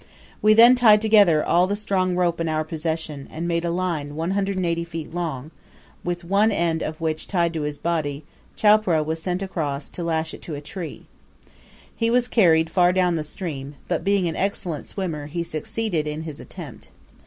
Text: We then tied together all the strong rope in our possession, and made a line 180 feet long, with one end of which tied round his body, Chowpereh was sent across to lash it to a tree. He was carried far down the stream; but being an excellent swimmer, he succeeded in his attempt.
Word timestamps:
We 0.41 0.55
then 0.55 0.73
tied 0.73 0.99
together 0.99 1.45
all 1.45 1.67
the 1.67 1.75
strong 1.75 2.15
rope 2.15 2.41
in 2.41 2.49
our 2.49 2.63
possession, 2.63 3.27
and 3.29 3.47
made 3.47 3.63
a 3.63 3.69
line 3.69 4.15
180 4.15 4.83
feet 4.83 5.13
long, 5.13 5.51
with 6.03 6.23
one 6.23 6.51
end 6.51 6.81
of 6.81 6.99
which 6.99 7.27
tied 7.27 7.55
round 7.55 7.67
his 7.67 7.77
body, 7.77 8.23
Chowpereh 8.55 9.03
was 9.05 9.21
sent 9.21 9.43
across 9.43 9.91
to 9.91 10.03
lash 10.03 10.33
it 10.33 10.41
to 10.41 10.55
a 10.55 10.59
tree. 10.59 11.05
He 11.95 12.09
was 12.09 12.27
carried 12.27 12.71
far 12.71 12.91
down 12.91 13.15
the 13.15 13.23
stream; 13.23 13.75
but 13.87 14.03
being 14.03 14.27
an 14.27 14.35
excellent 14.35 14.87
swimmer, 14.87 15.27
he 15.27 15.43
succeeded 15.43 16.07
in 16.07 16.23
his 16.23 16.39
attempt. 16.39 16.89